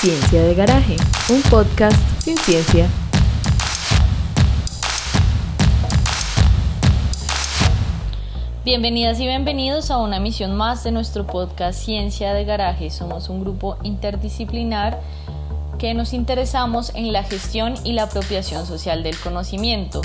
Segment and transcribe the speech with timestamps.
[0.00, 0.96] Ciencia de Garaje,
[1.28, 2.88] un podcast sin ciencia.
[8.64, 12.88] Bienvenidas y bienvenidos a una emisión más de nuestro podcast Ciencia de Garaje.
[12.88, 15.02] Somos un grupo interdisciplinar
[15.78, 20.00] que nos interesamos en la gestión y la apropiación social del conocimiento.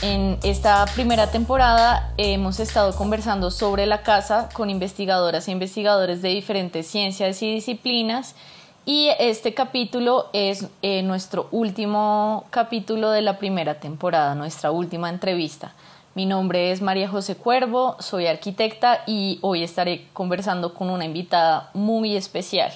[0.00, 6.28] En esta primera temporada hemos estado conversando sobre la casa con investigadoras e investigadores de
[6.28, 8.36] diferentes ciencias y disciplinas
[8.84, 15.72] y este capítulo es eh, nuestro último capítulo de la primera temporada, nuestra última entrevista.
[16.14, 21.70] Mi nombre es María José Cuervo, soy arquitecta y hoy estaré conversando con una invitada
[21.74, 22.72] muy especial.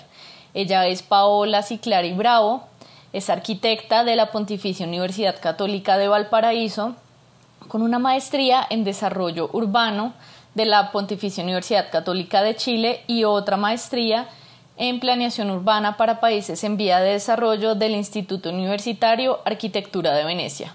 [0.55, 2.62] Ella es Paola Ciclari Bravo,
[3.12, 6.95] es arquitecta de la Pontificia Universidad Católica de Valparaíso
[7.68, 10.12] con una maestría en desarrollo urbano
[10.54, 14.37] de la Pontificia Universidad Católica de Chile y otra maestría en
[15.01, 20.74] planeación urbana para países en vía de desarrollo del Instituto Universitario Arquitectura de Venecia.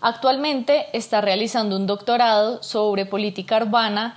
[0.00, 4.16] Actualmente está realizando un doctorado sobre política urbana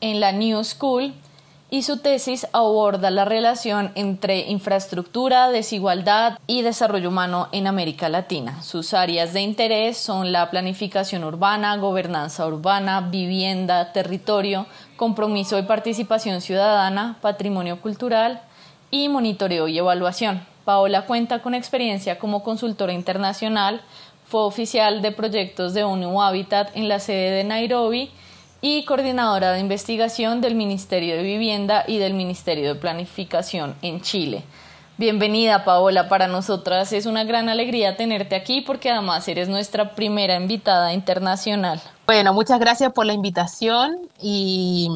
[0.00, 1.14] en la New School
[1.70, 8.62] y su tesis aborda la relación entre infraestructura, desigualdad y desarrollo humano en América Latina.
[8.62, 14.66] Sus áreas de interés son la planificación urbana, gobernanza urbana, vivienda, territorio,
[14.96, 18.42] compromiso y participación ciudadana, patrimonio cultural
[18.94, 20.46] y monitoreo y evaluación.
[20.64, 23.82] Paola cuenta con experiencia como consultora internacional,
[24.24, 28.10] fue oficial de proyectos de ONU Habitat en la sede de Nairobi
[28.60, 34.44] y coordinadora de investigación del Ministerio de Vivienda y del Ministerio de Planificación en Chile.
[34.96, 40.36] Bienvenida Paola, para nosotras es una gran alegría tenerte aquí porque además eres nuestra primera
[40.36, 41.82] invitada internacional.
[42.06, 44.88] Bueno, muchas gracias por la invitación y,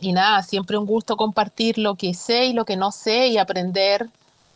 [0.00, 3.36] y nada, siempre un gusto compartir lo que sé y lo que no sé y
[3.36, 4.08] aprender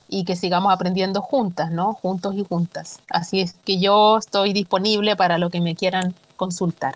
[0.08, 1.92] y que sigamos aprendiendo juntas, ¿no?
[1.92, 3.00] Juntos y juntas.
[3.10, 6.94] Así es que yo estoy disponible para lo que me quieran consultar.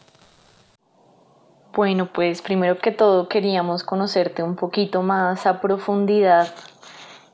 [1.74, 6.54] Bueno, pues primero que todo queríamos conocerte un poquito más a profundidad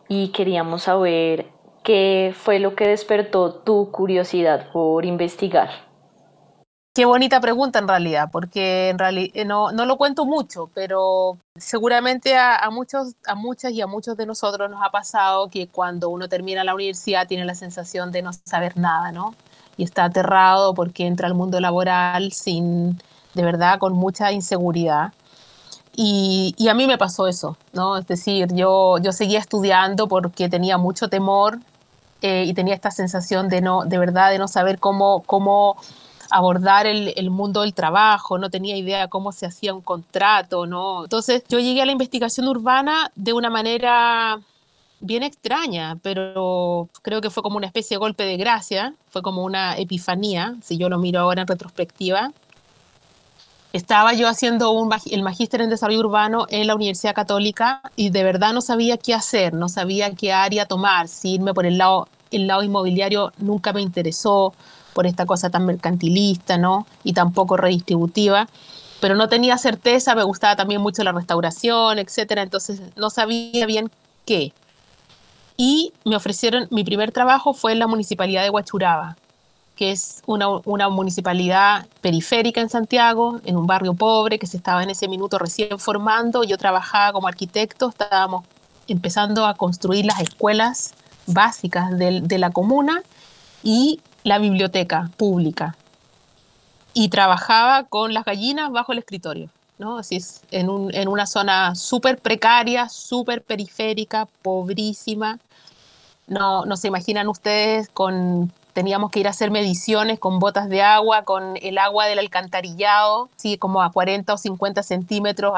[0.08, 1.46] y queríamos saber
[1.84, 5.88] qué fue lo que despertó tu curiosidad por investigar.
[6.98, 11.38] Qué bonita pregunta en realidad, porque en realidad eh, no, no, lo cuento mucho, pero
[11.54, 16.08] seguramente a, muchos, a muchas y a muchos de nosotros nos ha pasado que cuando
[16.08, 19.36] uno termina la universidad tiene la sensación de no saber nada, ¿no?
[19.76, 22.98] Y está aterrado porque entra al mundo laboral sin,
[23.34, 25.12] de verdad con mucha inseguridad.
[26.00, 27.96] Y, y, a mí me pasó eso, ¿no?
[27.96, 31.58] Es decir, yo, yo seguía estudiando porque tenía mucho temor
[32.22, 35.76] eh, y tenía esta sensación de, no, de verdad, de no saber cómo, cómo
[36.30, 41.02] abordar el, el, mundo del trabajo, no tenía idea cómo se hacía un contrato, ¿no?
[41.02, 44.38] Entonces yo llegué a la investigación urbana de una manera
[45.00, 49.42] bien extraña, pero creo que fue como una especie de golpe de gracia, fue como
[49.42, 52.32] una epifanía, si yo lo miro ahora en retrospectiva
[53.72, 58.24] estaba yo haciendo un, el magíster en desarrollo urbano en la Universidad Católica y de
[58.24, 62.08] verdad no sabía qué hacer, no sabía qué área tomar, si irme por el lado,
[62.30, 64.54] el lado inmobiliario nunca me interesó
[64.94, 66.86] por esta cosa tan mercantilista, ¿no?
[67.04, 68.48] Y tampoco redistributiva,
[69.00, 73.90] pero no tenía certeza, me gustaba también mucho la restauración, etcétera, entonces no sabía bien
[74.24, 74.52] qué.
[75.56, 79.16] Y me ofrecieron, mi primer trabajo fue en la municipalidad de Huachuraba,
[79.78, 84.82] que es una, una, municipalidad periférica en Santiago, en un barrio pobre que se estaba
[84.82, 86.42] en ese minuto recién formando.
[86.42, 88.44] Yo trabajaba como arquitecto, estábamos
[88.88, 90.94] empezando a construir las escuelas
[91.26, 93.04] básicas de, la comuna
[93.62, 95.76] y la biblioteca pública.
[96.92, 99.48] Y trabajaba con las gallinas bajo el escritorio.
[99.78, 99.98] ¿no?
[99.98, 105.38] Así es, en, en una zona súper precaria, súper periférica, pobrísima.
[106.26, 110.82] No, no se imaginan ustedes con teníamos que ir a hacer mediciones con botas de
[110.82, 115.54] agua, con el agua del alcantarillado, sí, como a 40 o 50 centímetros,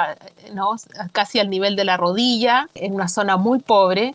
[0.54, 0.76] ¿no?
[1.12, 4.14] casi al nivel de la rodilla, en una zona muy pobre.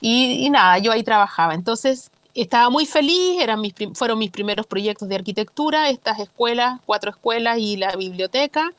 [0.00, 1.54] Y, y nada, yo ahí trabajaba.
[1.54, 7.10] Entonces, estaba muy feliz, eran mis, fueron mis primeros proyectos de arquitectura, estas escuelas, cuatro
[7.10, 8.72] escuelas y la biblioteca.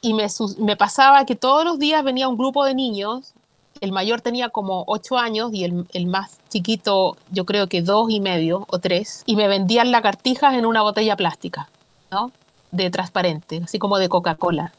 [0.00, 0.26] Y me,
[0.58, 3.32] me pasaba que todos los días venía un grupo de niños
[3.80, 8.10] el mayor tenía como ocho años y el, el, más chiquito yo creo que dos
[8.10, 11.68] y medio o tres, y me vendían lagartijas en una botella plástica,
[12.10, 12.32] ¿no?
[12.70, 14.72] De transparente, así como de Coca-Cola.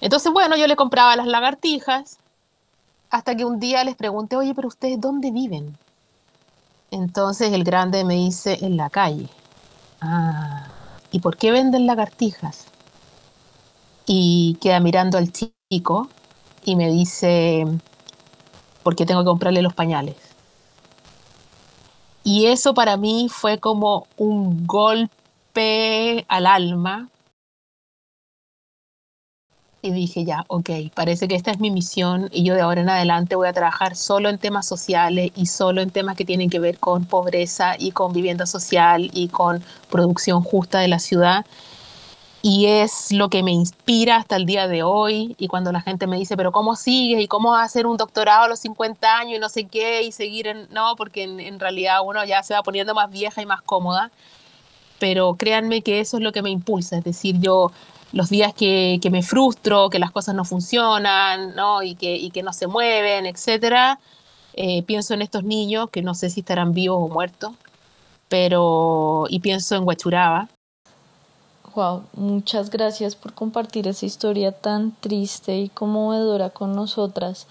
[0.00, 2.18] Entonces, bueno, yo le compraba las lagartijas
[3.12, 5.76] hasta que un día les pregunté, oye, pero ustedes dónde viven?
[6.90, 9.28] Entonces el grande me dice, en la calle.
[10.00, 10.66] Ah,
[11.10, 12.64] ¿y por qué venden lagartijas?
[14.06, 16.08] Y queda mirando al chico
[16.64, 17.66] y me dice,
[18.82, 20.16] porque tengo que comprarle los pañales.
[22.24, 27.08] Y eso para mí fue como un golpe al alma.
[29.84, 32.88] Y dije, ya, ok, parece que esta es mi misión y yo de ahora en
[32.88, 36.60] adelante voy a trabajar solo en temas sociales y solo en temas que tienen que
[36.60, 41.44] ver con pobreza y con vivienda social y con producción justa de la ciudad
[42.42, 45.36] y es lo que me inspira hasta el día de hoy.
[45.38, 47.22] Y cuando la gente me dice, pero ¿cómo sigues?
[47.22, 50.02] ¿Y cómo a hacer un doctorado a los 50 años y no sé qué?
[50.02, 50.68] Y seguir en...
[50.72, 54.10] No, porque en, realidad uno ya se va poniendo más vieja y más cómoda.
[54.98, 56.98] Pero créanme que eso es lo que me impulsa.
[56.98, 57.70] Es decir, yo
[58.10, 61.84] los días que, que me frustro, que las cosas no funcionan, ¿no?
[61.84, 64.00] Y, que, y que no se mueven, etcétera,
[64.54, 67.52] eh, pienso en estos niños que no sé si estarán vivos o muertos,
[68.28, 70.48] pero y pienso en Huachuraba,
[71.74, 77.46] Wow, muchas gracias por compartir esa historia tan triste y conmovedora con nosotras.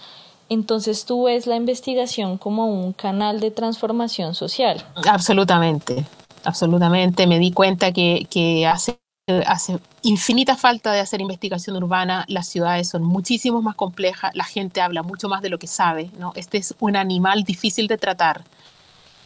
[0.47, 4.83] Entonces tú ves la investigación como un canal de transformación social.
[5.09, 6.05] Absolutamente,
[6.43, 7.25] absolutamente.
[7.25, 8.99] Me di cuenta que, hace,
[9.47, 12.25] hace infinita falta de hacer investigación urbana.
[12.27, 16.11] Las ciudades son muchísimo más complejas, la gente habla mucho más de lo que sabe.
[16.19, 16.33] ¿no?
[16.35, 18.43] Este es un animal difícil de tratar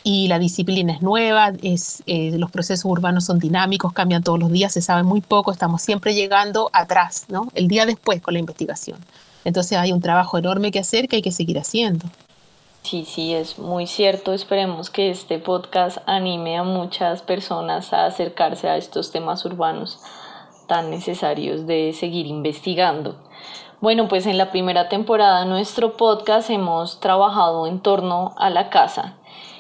[0.08, 4.52] y la disciplina es nueva, es, eh, los procesos urbanos son dinámicos, cambian todos los
[4.52, 7.48] días, se sabe muy poco, estamos siempre llegando atrás, ¿no?
[7.56, 9.00] El día después con la investigación.
[9.46, 12.06] Entonces hay un trabajo enorme que hacer que hay que seguir haciendo.
[12.84, 14.34] Sí, sí, es muy cierto.
[14.34, 19.98] Esperemos que este podcast anime a muchas personas a acercarse a estos temas urbanos
[20.68, 23.16] tan necesarios de seguir investigando.
[23.82, 28.70] Bueno, pues en la primera temporada de nuestro podcast hemos trabajado en torno a la
[28.70, 29.16] casa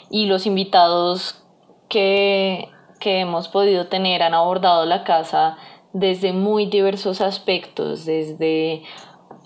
[0.09, 1.43] y los invitados
[1.89, 2.69] que,
[2.99, 5.57] que hemos podido tener han abordado la casa
[5.93, 8.83] desde muy diversos aspectos, desde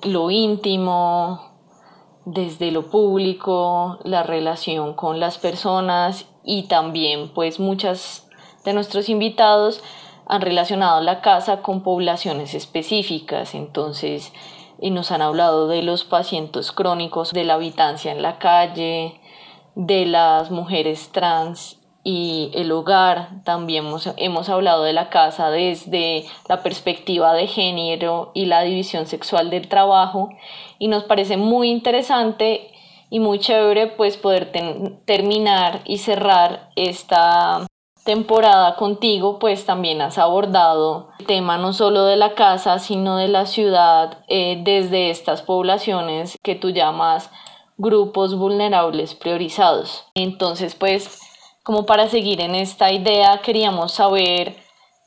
[0.03, 1.51] lo íntimo,
[2.25, 8.27] desde lo público, la relación con las personas y también pues muchas
[8.65, 9.83] de nuestros invitados
[10.27, 14.31] han relacionado la casa con poblaciones específicas, entonces
[14.81, 19.18] y nos han hablado de los pacientes crónicos, de la habitancia en la calle,
[19.79, 23.43] de las mujeres trans y el hogar.
[23.45, 23.85] También
[24.17, 29.69] hemos, hablado de la casa desde la perspectiva de género y la división sexual del
[29.69, 30.29] trabajo
[30.79, 32.71] y nos parece muy interesante
[33.09, 34.51] y muy chévere pues poder
[35.05, 37.65] terminar y cerrar esta
[38.03, 43.27] temporada contigo pues también has abordado el tema no solo de la casa sino de
[43.27, 47.29] la ciudad eh, desde estas poblaciones que tú llamas
[47.79, 50.05] grupos vulnerables priorizados.
[50.13, 51.19] Entonces, pues,
[51.63, 54.57] como para seguir en esta idea, queríamos saber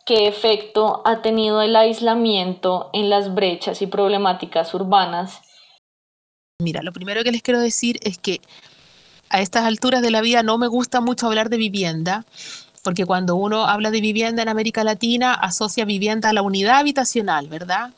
[0.07, 5.41] qué efecto ha tenido el aislamiento en las brechas y problemáticas urbanas.
[6.61, 8.41] Mira, lo primero que les quiero decir es que
[9.29, 12.25] a estas alturas de la vida no me gusta mucho hablar de vivienda,
[12.83, 17.49] porque cuando uno habla de vivienda en América Latina asocia vivienda a la unidad habitacional,
[17.49, 17.93] ¿verdad?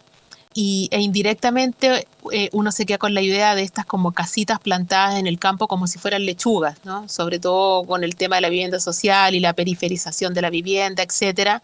[0.55, 5.17] Y, e indirectamente eh, uno se queda con la idea de estas como casitas plantadas
[5.17, 7.09] en el campo como si fueran lechugas, ¿no?
[7.09, 11.03] sobre todo con el tema de la vivienda social y la periferización de la vivienda,
[11.03, 11.63] etcétera,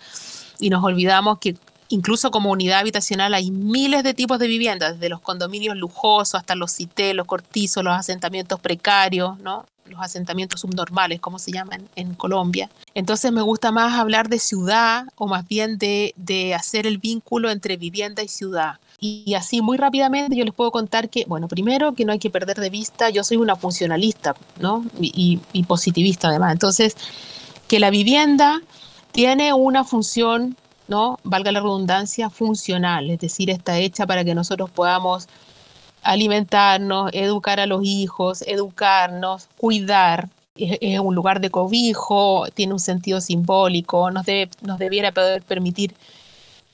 [0.59, 1.57] y nos olvidamos que
[1.89, 6.55] incluso como unidad habitacional hay miles de tipos de viviendas, desde los condominios lujosos hasta
[6.55, 9.67] los CITE, los cortizos, los asentamientos precarios, ¿no?
[9.91, 12.71] los asentamientos subnormales, como se llaman en Colombia.
[12.95, 17.51] Entonces me gusta más hablar de ciudad o más bien de, de hacer el vínculo
[17.51, 18.79] entre vivienda y ciudad.
[19.01, 22.29] Y así muy rápidamente yo les puedo contar que, bueno, primero que no hay que
[22.29, 24.85] perder de vista, yo soy una funcionalista, ¿no?
[25.01, 26.53] Y, positivista además.
[26.53, 26.97] Entonces,
[27.67, 28.61] que la vivienda
[29.13, 30.55] tiene una función,
[30.87, 31.19] ¿no?
[31.25, 35.29] Valga la redundancia, funcional, es decir, está hecha para que nosotros podamos
[36.03, 40.29] alimentarnos, educar a los hijos, educarnos, cuidar.
[40.57, 44.27] Es, un lugar de cobijo, tiene un sentido simbólico, nos,
[44.61, 45.95] nos debiera poder permitir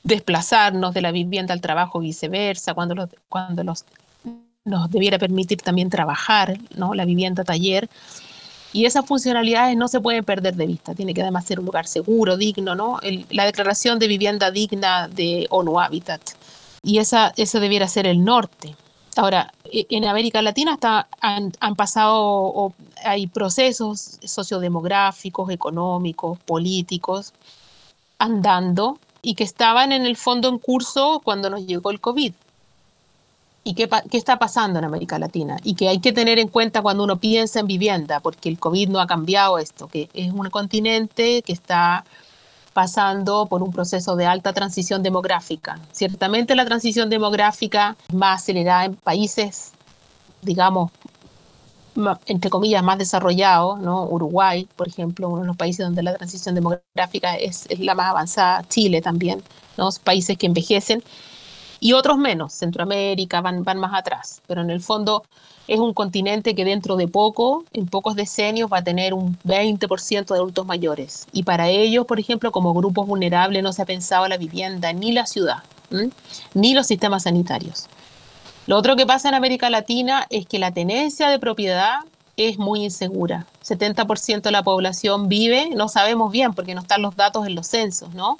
[0.06, 3.84] desplazarnos de la vivienda al trabajo, viceversa, cuando, los, cuando los,
[4.64, 6.94] nos debiera permitir también trabajar, ¿no?
[6.94, 7.90] la vivienda taller.
[8.72, 10.94] Y esas funcionalidades no se pueden perder de vista.
[10.94, 13.00] Tiene que además ser un lugar seguro, digno, ¿no?
[13.30, 16.20] la declaración de vivienda digna de ONU Habitat.
[16.82, 18.76] Y esa, ese debiera ser el norte.
[19.16, 27.32] Ahora, e, en América Latina está, han, pasado, hay procesos sociodemográficos, económicos, políticos,
[28.18, 32.32] andando y que estaban en el fondo en curso cuando nos llegó el COVID.
[33.64, 35.56] ¿Y qué, está pasando en América Latina?
[35.64, 38.88] Y que hay que tener en cuenta cuando uno piensa en vivienda, porque el COVID
[38.88, 42.04] no ha cambiado esto, que es un continente que está
[42.72, 45.80] pasando por un proceso de alta transición demográfica.
[45.90, 49.72] Ciertamente la transición demográfica es más acelerada en países,
[50.40, 50.92] digamos,
[52.26, 54.04] entre comillas, más desarrollados, ¿no?
[54.04, 58.10] Uruguay, por ejemplo, uno de los países donde la transición demográfica es, es la más
[58.10, 59.42] avanzada, Chile también,
[59.76, 59.88] ¿no?
[60.04, 61.02] países que envejecen,
[61.80, 65.24] y otros menos, Centroamérica van, van más atrás, pero en el fondo
[65.68, 70.26] es un continente que dentro de poco, en pocos decenios, va a tener un 20%
[70.26, 71.26] de adultos mayores.
[71.32, 75.12] Y para ellos, por ejemplo, como grupos vulnerables, no se ha pensado la vivienda ni
[75.12, 75.62] la ciudad,
[76.54, 77.88] ni los sistemas sanitarios.
[78.66, 82.00] Lo otro que pasa en América Latina es que la tenencia de propiedad
[82.36, 83.46] es muy insegura.
[83.64, 87.66] 70% de la población vive, no sabemos bien porque no están los datos en los
[87.66, 88.38] censos, ¿no?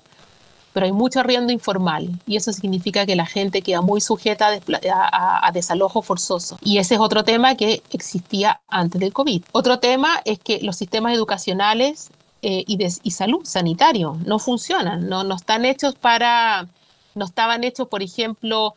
[0.76, 4.60] pero hay mucho arriendo informal y eso significa que la gente queda muy sujeta
[4.92, 6.58] a, desalojo forzoso.
[6.60, 9.42] Y ese es otro tema que existía antes del COVID.
[9.52, 12.10] Otro tema es que los sistemas educacionales
[12.42, 16.68] eh, y, salud sanitario no funcionan, no, no están hechos para,
[17.14, 18.74] no estaban hechos, por ejemplo,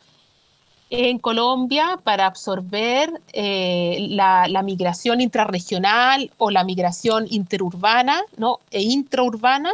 [0.90, 8.58] en Colombia para absorber eh, la, la, migración intrarregional o la migración interurbana ¿no?
[8.72, 9.70] e intraurbana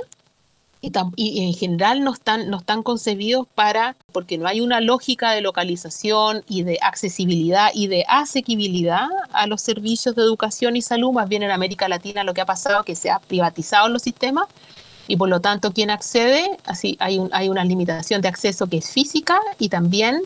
[1.16, 5.40] y, en general no están, no están concebidos para, porque no hay una lógica de
[5.40, 11.28] localización y de accesibilidad y de asequibilidad a los servicios de educación y salud, más
[11.28, 14.46] bien en América Latina lo que ha pasado es que se ha privatizado los sistemas
[15.08, 18.78] y por lo tanto quien accede, así hay, un, hay una limitación de acceso que
[18.78, 20.22] es física y también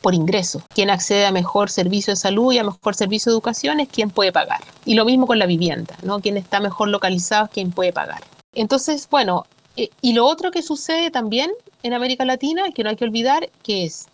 [0.00, 0.62] por ingreso.
[0.74, 4.10] Quien accede a mejor servicio de salud y a mejor servicio de educación es quien
[4.10, 4.60] puede pagar.
[4.84, 6.20] Y lo mismo con la vivienda, ¿no?
[6.20, 8.22] Quien está mejor localizado es quien puede pagar.
[8.52, 9.44] Entonces, bueno,
[9.76, 11.50] eh, y lo otro que sucede también
[11.82, 14.06] en América Latina, que no hay que olvidar, que es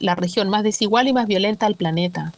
[0.00, 2.32] la región más desigual y más violenta del planeta.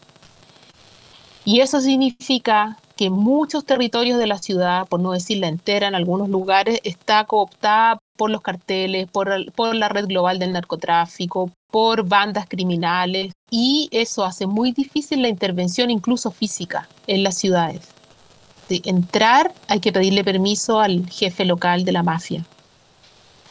[1.45, 5.95] Y eso significa que muchos territorios de la ciudad, por no decir la entera, en
[5.95, 12.47] algunos lugares, está cooptada por los carteles, por la red global del narcotráfico, por bandas
[12.49, 17.95] criminales, y eso hace muy difícil la intervención incluso física en las ciudades
[18.85, 22.45] entrar hay que pedirle permiso al jefe local de la mafia.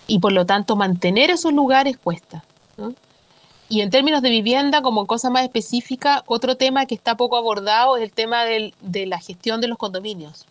[0.05, 2.43] Y por lo tanto mantener esos lugares cuesta.
[3.69, 7.97] Y en términos de vivienda, como cosa más específica, otro tema que está poco abordado
[7.97, 10.45] es el tema de la gestión de los condominios.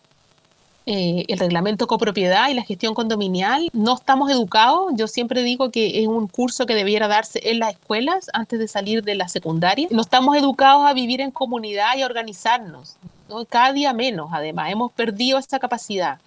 [0.89, 4.93] Eh, el reglamento copropiedad y la gestión condominial, no estamos educados.
[4.95, 8.69] Yo siempre digo que es un curso que debiera darse en las escuelas antes de
[8.69, 9.89] salir de la secundaria.
[9.91, 12.95] No estamos educados a vivir en comunidad y a organizarnos.
[13.49, 14.71] Cada día menos, además.
[14.71, 16.19] Hemos perdido esa capacidad.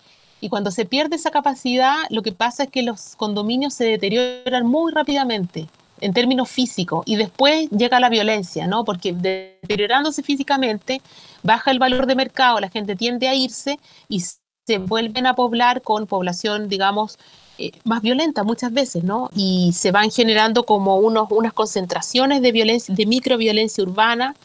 [0.43, 4.67] Y cuando se pierde esa capacidad, lo que pasa es que los condominios se deterioran
[4.67, 5.69] muy rápidamente
[6.03, 8.85] en términos físicos y después llega la violencia, ¿no?
[8.85, 11.01] Porque deteriorándose físicamente
[11.43, 14.23] baja el valor de mercado, la gente tiende a irse y
[14.71, 17.19] se vuelven a poblar con población, digamos,
[17.59, 19.29] eh, más violenta muchas veces, ¿no?
[19.35, 24.37] Y se van generando como unos, unas concentraciones de violencia, de microviolencia urbana,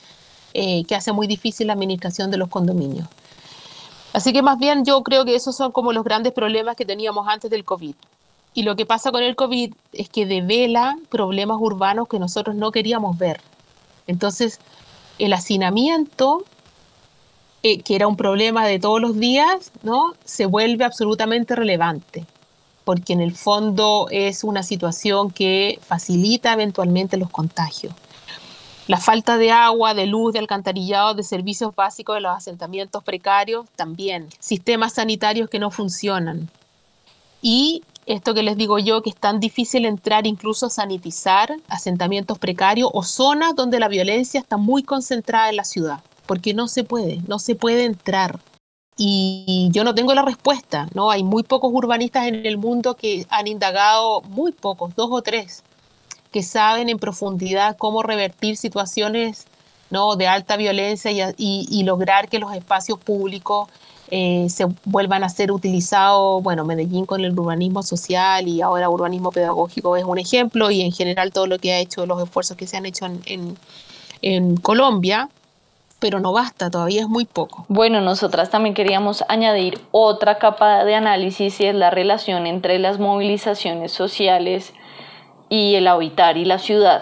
[0.55, 3.07] eh, que hace muy difícil la administración de los condominios.
[4.13, 7.27] Así que más bien yo creo que esos son como los grandes problemas que teníamos
[7.27, 7.93] antes del COVID.
[8.55, 12.71] Y lo que pasa con el COVID es que devela problemas urbanos que nosotros no
[12.71, 13.41] queríamos ver.
[14.07, 14.59] Entonces,
[15.19, 16.45] el hacinamiento
[17.83, 20.13] que era un problema de todos los días, ¿no?
[20.23, 22.23] se vuelve absolutamente relevante,
[22.83, 27.91] porque en el fondo es una situación que facilita eventualmente los contagios.
[28.85, 33.65] La falta de agua, de luz, de alcantarillado, de servicios básicos de los asentamientos precarios,
[33.75, 34.27] también.
[34.39, 36.47] Sistemas sanitarios que no funcionan.
[37.41, 42.37] Y esto que les digo yo, que es tan difícil entrar incluso a sanitizar asentamientos
[42.37, 46.83] precarios o zonas donde la violencia está muy concentrada en la ciudad porque no se
[46.83, 48.39] puede, no se puede entrar.
[48.97, 51.11] Y yo no tengo la respuesta, ¿no?
[51.11, 55.63] Hay muy pocos urbanistas en el mundo que han indagado, muy pocos, dos o tres,
[56.31, 59.47] que saben en profundidad cómo revertir situaciones
[59.89, 60.15] ¿no?
[60.15, 63.69] de alta violencia y, lograr que los espacios públicos
[64.11, 66.41] eh, se vuelvan a ser utilizados.
[66.41, 70.91] Bueno, Medellín con el urbanismo social y ahora urbanismo pedagógico es un ejemplo y en
[70.91, 73.57] general todo lo que ha hecho, los esfuerzos que se han hecho en,
[74.21, 75.29] en Colombia
[76.05, 77.65] pero no basta, todavía es muy poco.
[77.67, 82.99] Bueno, nosotras también queríamos añadir otra capa de análisis y es la relación entre las
[82.99, 84.75] movilizaciones sociales
[85.49, 87.01] y el habitar y la ciudad.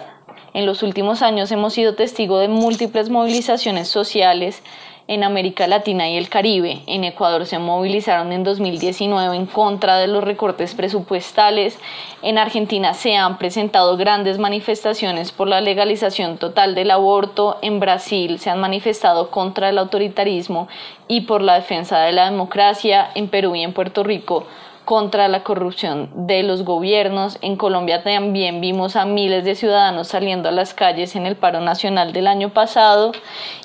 [0.53, 4.63] En los últimos años hemos sido testigo de múltiples movilizaciones sociales
[5.07, 6.81] en América Latina y el Caribe.
[6.87, 11.77] En Ecuador se movilizaron en 2019 en contra de los recortes presupuestales.
[12.21, 17.57] En Argentina se han presentado grandes manifestaciones por la legalización total del aborto.
[17.61, 20.67] En Brasil se han manifestado contra el autoritarismo
[21.07, 23.09] y por la defensa de la democracia.
[23.15, 24.45] En Perú y en Puerto Rico
[24.85, 27.37] contra la corrupción de los gobiernos.
[27.41, 31.61] En Colombia también vimos a miles de ciudadanos saliendo a las calles en el paro
[31.61, 33.11] nacional del año pasado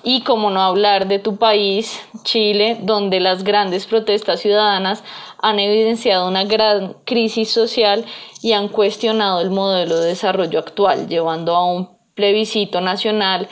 [0.03, 5.03] y como no hablar de tu país, Chile, donde las grandes protestas ciudadanas
[5.41, 8.05] han evidenciado una gran crisis social
[8.43, 13.49] y han cuestionado el modelo de desarrollo actual, llevando a un plebiscito nacional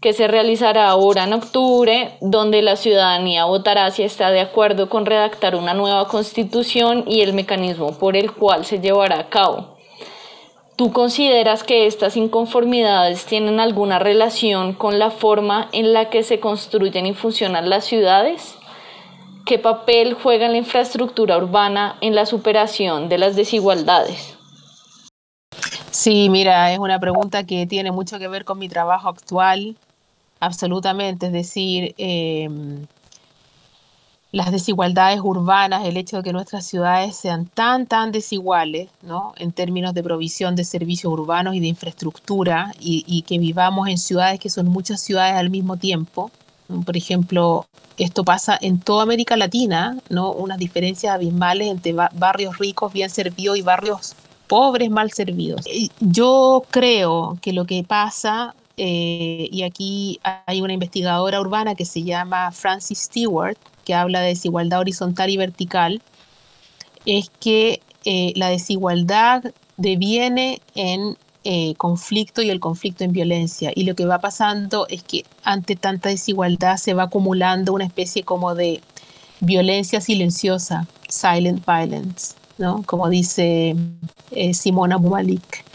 [0.00, 5.04] que se realizará ahora en octubre, donde la ciudadanía votará si está de acuerdo con
[5.04, 9.76] redactar una nueva constitución y el mecanismo por el cual se llevará a cabo.
[10.76, 16.40] ¿Tú consideras que estas inconformidades tienen alguna relación con la forma en la que se
[16.40, 18.56] construyen y funcionan las ciudades?
[19.44, 24.38] ¿Qué papel juega la infraestructura urbana en la superación de las desigualdades?
[25.90, 29.76] Sí, mira, es una pregunta que tiene mucho que ver con mi trabajo actual
[30.40, 32.86] absolutamente, es decir, em,
[34.32, 39.34] las desigualdades urbanas, el hecho de que nuestras ciudades sean tan, tan desiguales, ¿no?
[39.36, 44.38] En términos de provisión de servicios urbanos y de infraestructura, y, que vivamos en ciudades
[44.38, 46.30] que son muchas ciudades al mismo tiempo.
[46.86, 47.66] Por ejemplo,
[47.98, 50.30] esto pasa en toda América Latina, ¿no?
[50.32, 54.14] Unas diferencias abismales entre barrios ricos, bien servidos, y barrios
[54.46, 55.66] pobres, mal servidos.
[55.98, 62.02] Yo creo que lo que pasa eh, y aquí hay una investigadora urbana que se
[62.02, 66.00] llama Francis Stewart, que habla de desigualdad horizontal y vertical,
[67.04, 69.44] es que eh, la desigualdad
[69.76, 73.70] deviene en eh, conflicto y el conflicto en violencia.
[73.74, 78.22] Y lo que va pasando es que ante tanta desigualdad se va acumulando una especie
[78.22, 78.80] como de
[79.40, 82.82] violencia silenciosa, silent violence, ¿no?
[82.86, 83.76] Como dice
[84.54, 85.66] Simona Bumalik,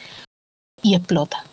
[0.81, 1.45] y explota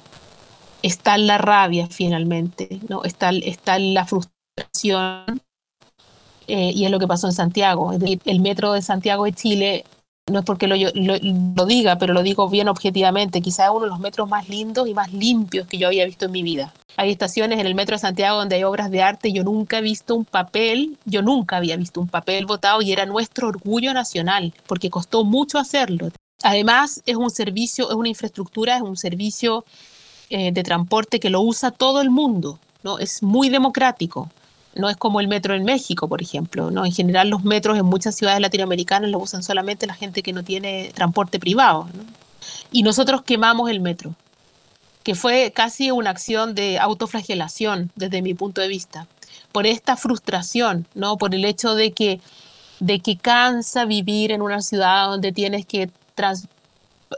[0.82, 3.04] está la rabia finalmente, ¿no?
[3.04, 5.40] está, está la frustración
[6.48, 7.92] eh, y es lo que pasó en Santiago.
[7.92, 9.84] El metro de Santiago de Chile,
[10.30, 14.00] no es porque lo, lo, diga, pero lo digo bien objetivamente, quizás uno de los
[14.00, 16.72] metros más lindos y más limpios que yo había visto en mi vida.
[16.96, 19.82] Hay estaciones en el metro de Santiago donde hay obras de arte, yo nunca he
[19.82, 24.52] visto un papel, yo nunca había visto un papel votado y era nuestro orgullo nacional,
[24.66, 26.10] porque costó mucho hacerlo.
[26.42, 29.64] Además, es un servicio, es una infraestructura, es un servicio
[30.34, 32.98] eh, de transporte que lo usa todo el mundo, ¿no?
[32.98, 34.30] Es muy democrático.
[34.74, 36.70] No es como el metro en México, por ejemplo.
[36.70, 36.86] ¿no?
[36.86, 40.42] En general los metros en muchas ciudades latinoamericanas lo usan solamente la gente que no
[40.42, 41.86] tiene transporte privado.
[42.70, 44.14] Y nosotros quemamos el metro,
[45.02, 49.06] que fue casi una acción de autoflagelación desde mi punto de vista,
[49.52, 51.18] por esta frustración, ¿no?
[51.18, 52.22] por el hecho de que,
[52.80, 56.48] de que cansa vivir en una ciudad donde tienes que trans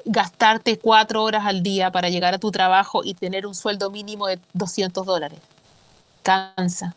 [0.04, 4.26] gastarte cuatro horas al día para llegar a tu trabajo y tener un sueldo mínimo
[4.26, 5.38] de 200 dólares.
[6.22, 6.94] Cansa.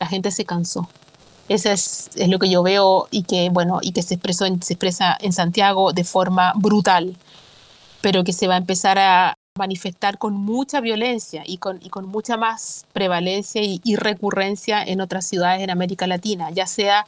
[0.00, 0.88] La gente se cansó.
[1.48, 4.74] Eso es, es, lo que yo veo y que, bueno, y que se, expresó se
[4.74, 7.16] expresa en Santiago de forma brutal,
[8.02, 12.06] pero que se va a empezar a manifestar con mucha violencia y con, y con
[12.06, 17.06] mucha más prevalencia y, y recurrencia en otras ciudades en América Latina, ya sea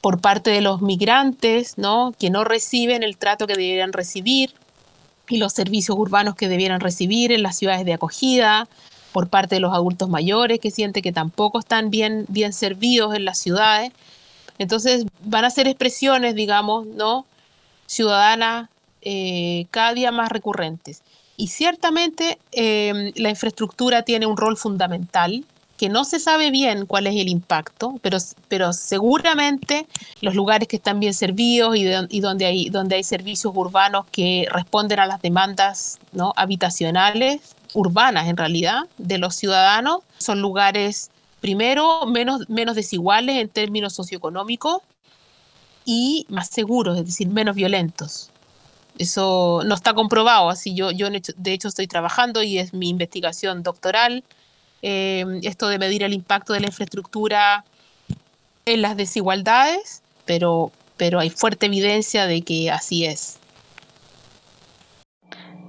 [0.00, 2.14] por parte de los migrantes, ¿no?
[2.18, 4.54] que no reciben el trato que deberían recibir
[5.28, 8.68] y los servicios urbanos que debieran recibir en las ciudades de acogida,
[9.12, 13.24] por parte de los adultos mayores que sienten que tampoco están bien, bien servidos en
[13.24, 13.92] las ciudades.
[14.58, 17.26] Entonces van a ser expresiones, digamos, ¿no?
[17.86, 18.68] ciudadanas
[19.02, 21.02] eh, cada día más recurrentes.
[21.36, 25.44] Y ciertamente eh, la infraestructura tiene un rol fundamental
[25.80, 29.86] que no se sabe bien cuál es el impacto, pero, pero seguramente
[30.20, 35.00] los lugares que están bien servidos y, donde, hay, donde hay servicios urbanos que responden
[35.00, 36.34] a las demandas ¿no?
[36.36, 43.94] habitacionales, urbanas en realidad, de los ciudadanos, son lugares, primero, menos, menos desiguales en términos
[43.94, 44.82] socioeconómicos
[45.86, 48.30] y más seguros, es decir, menos violentos.
[48.98, 53.62] Eso no está comprobado, así yo, yo de hecho estoy trabajando y es mi investigación
[53.62, 54.24] doctoral
[54.82, 57.64] eh, esto de medir el impacto de la infraestructura
[58.66, 63.38] en las desigualdades, pero, pero hay fuerte evidencia de que así es.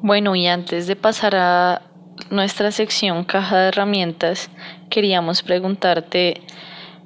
[0.02, 1.82] Bueno, y antes de pasar a
[2.30, 4.50] nuestra sección caja de herramientas,
[4.90, 6.42] queríamos preguntarte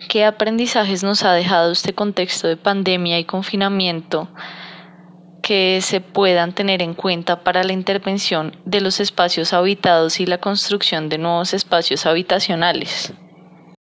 [0.10, 4.30] qué aprendizajes nos ha dejado este contexto de pandemia y confinamiento
[5.46, 10.40] que se puedan tener en cuenta para la intervención de los espacios habitados y la
[10.40, 13.14] construcción de nuevos espacios habitacionales?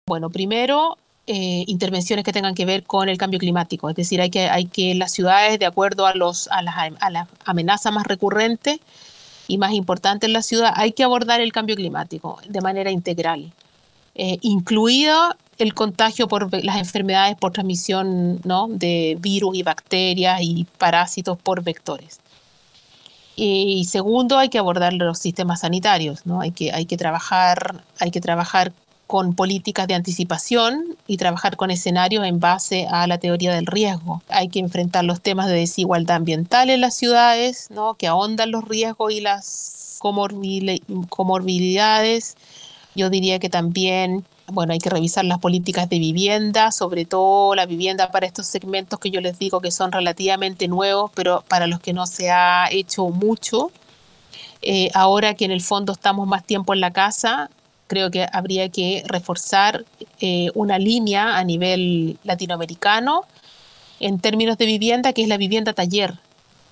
[0.06, 4.30] Bueno, primero, eh, intervenciones que tengan que ver con el cambio climático, es decir, hay
[4.30, 8.06] que, hay que las ciudades, de acuerdo a, los, a, las, a la amenaza más
[8.06, 8.80] recurrente
[9.46, 13.52] y más importante en la ciudad, hay que abordar el cambio climático de manera integral,
[14.14, 18.68] eh, incluida el contagio por las enfermedades por transmisión ¿no?
[18.68, 22.20] de virus y bacterias y parásitos por vectores.
[23.34, 26.42] Y segundo, hay que abordar los sistemas sanitarios, ¿no?
[26.42, 28.74] Hay que, hay que, trabajar, hay que trabajar
[29.06, 34.22] con políticas de anticipación y trabajar con escenarios en base a la teoría del riesgo.
[34.28, 37.94] Hay que enfrentar los temas de desigualdad ambiental en las ciudades, ¿no?
[37.94, 42.36] que ahondan los riesgos y las comorbilidades.
[42.94, 47.66] Yo diría que también bueno, hay que revisar las políticas de vivienda, sobre todo la
[47.66, 51.80] vivienda para estos segmentos que yo les digo que son relativamente nuevos, pero para los
[51.80, 53.70] que no se ha hecho mucho.
[54.60, 57.50] Eh, ahora que en el fondo estamos más tiempo en la casa,
[57.86, 59.84] creo que habría que reforzar
[60.20, 63.24] eh, una línea a nivel latinoamericano
[64.00, 66.18] en términos de vivienda, que es la vivienda taller,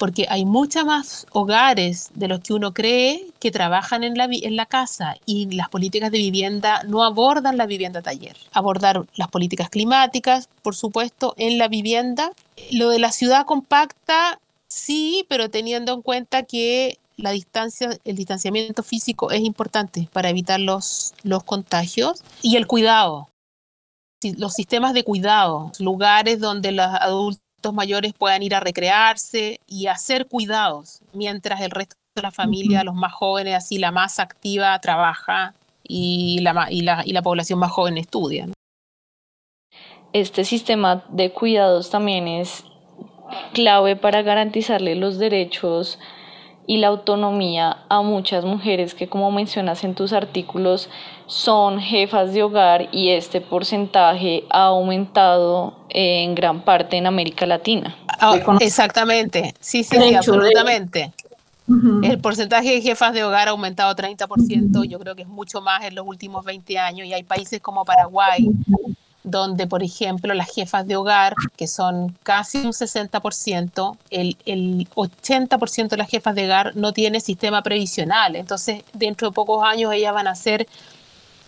[0.00, 5.16] porque hay muchos más hogares de los que uno cree que trabajan en la, casa
[5.26, 8.34] y las políticas de vivienda no abordan la vivienda taller.
[8.52, 12.32] Abordar las políticas climáticas, por supuesto, en la vivienda.
[12.72, 18.82] Lo de la ciudad compacta, sí, pero teniendo en cuenta que la distancia, el distanciamiento
[18.82, 23.28] físico es importante para evitar los, los contagios y el cuidado.
[24.38, 30.26] Los sistemas de cuidado, lugares donde los adultos mayores puedan ir a recrearse y hacer
[30.26, 35.54] cuidados, mientras el resto de la familia, los más jóvenes, así la más activa, trabaja
[35.82, 38.48] y la, y la, y la población más joven estudia.
[40.12, 42.64] Este sistema de cuidados también es
[43.52, 45.98] clave para garantizarle los derechos
[46.70, 50.88] y la autonomía a muchas mujeres que, como mencionas en tus artículos,
[51.26, 57.96] son jefas de hogar y este porcentaje ha aumentado en gran parte en América Latina.
[58.06, 61.12] Ah, exactamente, sí, sí, absolutamente.
[62.04, 65.82] El porcentaje de jefas de hogar ha aumentado 30%, yo creo que es mucho más
[65.82, 68.48] en los últimos 20 años y hay países como Paraguay
[69.30, 75.88] donde, por ejemplo, las jefas de hogar, que son casi un 60%, el, el 80%
[75.88, 78.36] de las jefas de hogar no tiene sistema previsional.
[78.36, 80.66] Entonces, dentro de pocos años ellas van a ser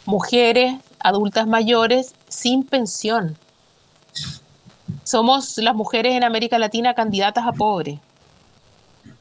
[0.05, 3.37] mujeres adultas mayores sin pensión.
[5.05, 8.01] Somos las mujeres en América Latina candidatas a pobre.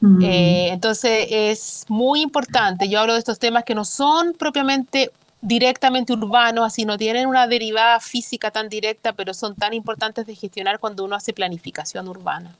[0.00, 0.22] Mm.
[0.22, 6.12] Eh, entonces es muy importante, yo hablo de estos temas que no son propiamente directamente
[6.12, 10.78] urbanos, así no tienen una derivada física tan directa, pero son tan importantes de gestionar
[10.78, 12.56] cuando uno hace planificación urbana.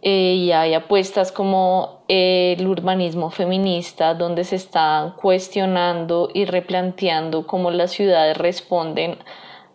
[0.00, 7.72] Eh, y hay apuestas como el urbanismo feminista, donde se están cuestionando y replanteando cómo
[7.72, 9.18] las ciudades responden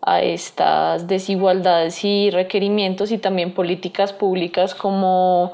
[0.00, 5.52] a estas desigualdades y requerimientos y también políticas públicas como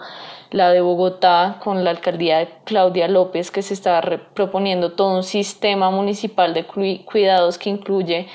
[0.51, 4.01] la de Bogotá con la alcaldía de Claudia López, que se está
[4.35, 8.27] proponiendo todo un sistema municipal de cuidados que incluye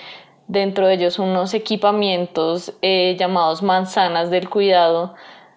[0.47, 5.15] dentro de ellos unos equipamientos eh, llamados manzanas del cuidado,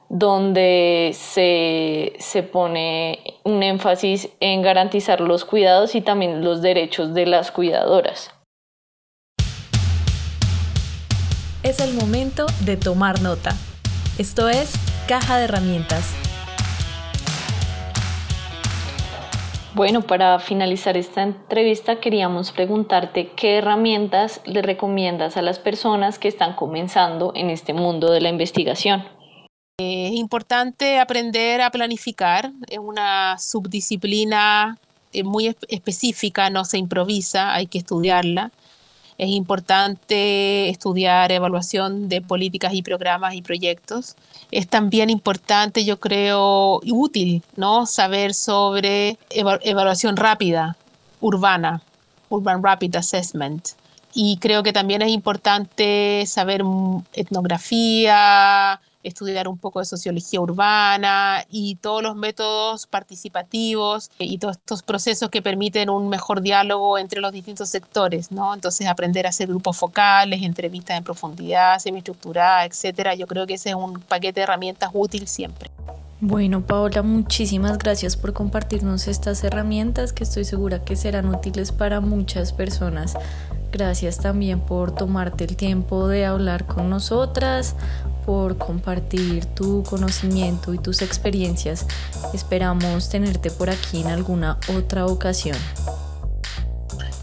[0.09, 7.27] donde se, se pone un énfasis en garantizar los cuidados y también los derechos de
[7.27, 8.31] las cuidadoras.
[11.63, 13.55] Es el momento de tomar nota.
[14.17, 14.73] Esto es
[15.07, 16.28] Caja de Herramientas
[19.79, 26.27] Bueno, para finalizar esta entrevista queríamos preguntarte qué herramientas le recomiendas a las personas que
[26.27, 29.05] están comenzando en este mundo de la investigación.
[29.79, 34.77] Es importante aprender a planificar, es una subdisciplina
[35.13, 38.51] eh, muy específica, no se improvisa, hay que estudiarla.
[39.19, 44.15] Es importante estudiar evaluación de políticas y programas y proyectos.
[44.53, 47.85] Es también importante, yo creo, y útil, ¿no?
[47.87, 50.77] Saber sobre evaluación rápida,
[51.21, 51.83] urbana,
[52.29, 53.71] Urban Rapid Assessment.
[54.15, 56.63] Y creo que también es importante saber
[57.13, 64.83] etnografía, estudiar un poco de sociología urbana y todos los métodos participativos y todos estos
[64.83, 68.55] procesos que permiten un mejor diálogo entre los distintos sectores, ¿no?
[68.55, 73.15] Entonces aprender a hacer grupos focales, entrevistas en profundidad, semiestructurada, etcétera.
[73.15, 75.71] Yo creo que ese es un paquete de herramientas útil siempre.
[76.21, 82.01] Bueno, Paola, muchísimas gracias por compartirnos estas herramientas que estoy segura que serán útiles para
[82.01, 83.15] muchas personas.
[83.71, 87.77] Gracias también por tomarte el tiempo de hablar con nosotras,
[88.29, 91.87] por compartir tu conocimiento y tus experiencias.
[92.35, 95.57] Esperamos tenerte por aquí en alguna otra ocasión.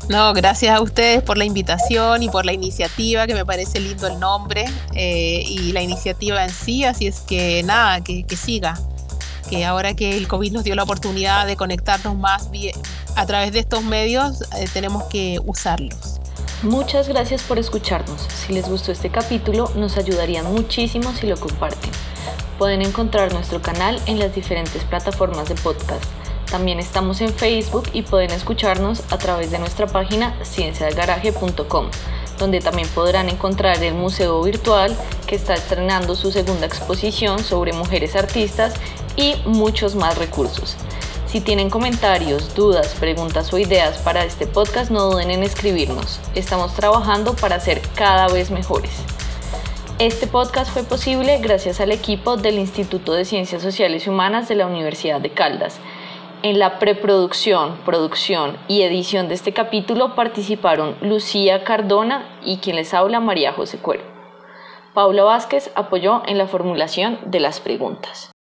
[0.10, 4.08] No, gracias a ustedes por la invitación y por la iniciativa, que me parece lindo
[4.08, 4.66] el nombre
[4.96, 8.74] eh, y la iniciativa en sí, así es que nada, que, siga,
[9.48, 12.76] que ahora que el COVID nos dio la oportunidad de conectarnos más bien
[13.16, 16.20] a través de estos medios, eh, tenemos que usarlos.
[16.64, 18.22] Muchas gracias por escucharnos.
[18.22, 21.92] Si les gustó este capítulo, nos ayudarían muchísimo si lo comparten.
[22.58, 26.04] Pueden encontrar nuestro canal en las diferentes plataformas de podcast.
[26.50, 31.90] También estamos en Facebook y pueden escucharnos a través de nuestra página cienciadelgaraje.com,
[32.40, 34.96] donde también podrán encontrar el museo virtual
[35.28, 38.74] que está estrenando su segunda exposición sobre mujeres artistas
[39.18, 40.78] y muchos más recursos.
[41.26, 46.20] Si tienen comentarios, dudas, preguntas o ideas para este podcast, no duden en escribirnos.
[46.36, 49.04] Estamos trabajando para ser cada vez mejores.
[49.98, 54.56] Este podcast fue posible gracias al equipo del Instituto de Ciencias Sociales y Humanas de
[54.56, 55.80] la Universidad de Caldas.
[56.44, 62.94] En la preproducción, producción y edición de este capítulo participaron Lucía Cardona y quien les
[62.94, 64.04] habla María José Cuero.
[64.94, 68.32] Paula Vázquez apoyó en la formulación de las preguntas.